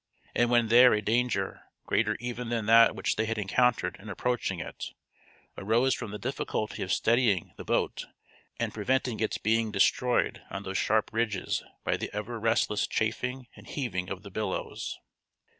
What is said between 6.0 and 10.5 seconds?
the difficulty of steadying the boat and preventing its being destroyed